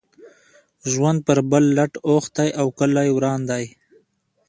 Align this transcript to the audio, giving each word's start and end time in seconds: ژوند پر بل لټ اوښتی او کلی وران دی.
ژوند 0.91 1.19
پر 1.27 1.39
بل 1.51 1.63
لټ 1.77 1.93
اوښتی 2.09 2.49
او 2.59 2.67
کلی 2.79 3.09
وران 3.13 3.41
دی. 3.49 3.65